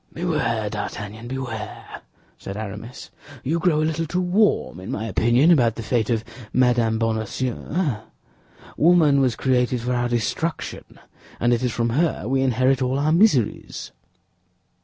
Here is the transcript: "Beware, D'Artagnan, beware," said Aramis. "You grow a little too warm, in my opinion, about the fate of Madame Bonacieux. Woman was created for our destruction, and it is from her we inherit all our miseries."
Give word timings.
"Beware, 0.11 0.67
D'Artagnan, 0.67 1.27
beware," 1.27 2.01
said 2.39 2.57
Aramis. 2.57 3.11
"You 3.43 3.59
grow 3.59 3.83
a 3.83 3.83
little 3.83 4.07
too 4.07 4.19
warm, 4.23 4.79
in 4.79 4.89
my 4.89 5.05
opinion, 5.05 5.51
about 5.51 5.75
the 5.75 5.83
fate 5.83 6.09
of 6.09 6.23
Madame 6.51 6.97
Bonacieux. 6.97 7.99
Woman 8.77 9.19
was 9.19 9.35
created 9.35 9.79
for 9.79 9.93
our 9.93 10.09
destruction, 10.09 10.99
and 11.39 11.53
it 11.53 11.61
is 11.61 11.71
from 11.71 11.89
her 11.91 12.27
we 12.27 12.41
inherit 12.41 12.81
all 12.81 12.97
our 12.97 13.11
miseries." 13.11 13.91